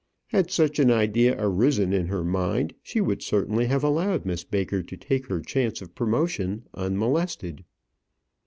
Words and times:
Had 0.29 0.49
such 0.49 0.79
an 0.79 0.89
idea 0.89 1.35
arisen 1.37 1.93
in 1.93 2.07
her 2.07 2.23
mind, 2.23 2.73
she 2.81 2.99
would 2.99 3.21
certainly 3.21 3.67
have 3.67 3.83
allowed 3.83 4.25
Miss 4.25 4.43
Baker 4.43 4.81
to 4.81 4.97
take 4.97 5.27
her 5.27 5.39
chance 5.41 5.79
of 5.79 5.93
promotion 5.93 6.63
unmolested. 6.73 7.63